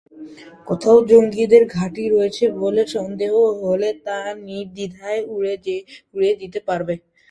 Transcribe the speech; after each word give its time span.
কোথাও 0.67 0.97
জঙ্গিদের 1.09 1.63
ঘাঁটি 1.75 2.03
রয়েছে 2.07 2.43
বলে 2.59 2.83
সন্দেহ 2.95 3.33
হলে, 3.63 3.89
তা 4.05 4.17
নির্দ্বিধায় 4.47 5.21
উড়িয়ে 6.13 6.33
দিতে 6.41 6.59
পারবে। 6.67 6.93